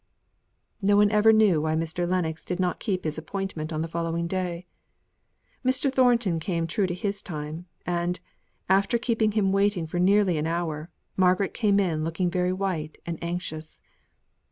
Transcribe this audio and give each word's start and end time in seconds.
No 0.81 0.97
one 0.97 1.11
ever 1.11 1.31
knew 1.31 1.61
why 1.61 1.75
Mr. 1.75 2.09
Lennox 2.09 2.43
did 2.43 2.59
not 2.59 2.79
keep 2.79 3.03
to 3.03 3.07
his 3.09 3.19
appointment 3.19 3.71
on 3.71 3.83
the 3.83 3.87
following 3.87 4.25
day. 4.25 4.65
Mr. 5.63 5.93
Thornton 5.93 6.39
came 6.39 6.65
true 6.65 6.87
to 6.87 6.93
his 6.95 7.21
time; 7.21 7.67
and 7.85 8.19
after 8.67 8.97
keeping 8.97 9.33
him 9.33 9.51
waiting 9.51 9.85
for 9.85 9.99
nearly 9.99 10.39
an 10.39 10.47
hour, 10.47 10.89
Margaret 11.15 11.53
came 11.53 11.79
in 11.79 12.03
looking 12.03 12.31
very 12.31 12.51
white 12.51 12.97
and 13.05 13.19
anxious. 13.23 13.79